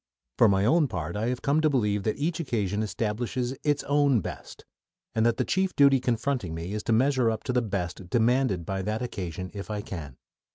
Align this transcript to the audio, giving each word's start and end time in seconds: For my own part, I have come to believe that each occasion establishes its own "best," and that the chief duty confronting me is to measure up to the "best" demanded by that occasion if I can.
For 0.39 0.49
my 0.49 0.65
own 0.65 0.87
part, 0.87 1.15
I 1.15 1.27
have 1.27 1.43
come 1.43 1.61
to 1.61 1.69
believe 1.69 2.01
that 2.05 2.17
each 2.17 2.39
occasion 2.39 2.81
establishes 2.81 3.55
its 3.63 3.83
own 3.83 4.19
"best," 4.19 4.65
and 5.13 5.23
that 5.27 5.37
the 5.37 5.45
chief 5.45 5.75
duty 5.75 5.99
confronting 5.99 6.55
me 6.55 6.73
is 6.73 6.81
to 6.85 6.91
measure 6.91 7.29
up 7.29 7.43
to 7.43 7.53
the 7.53 7.61
"best" 7.61 8.09
demanded 8.09 8.65
by 8.65 8.81
that 8.81 9.03
occasion 9.03 9.51
if 9.53 9.69
I 9.69 9.81
can. 9.81 10.17